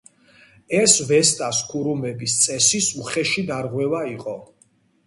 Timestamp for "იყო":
4.17-4.37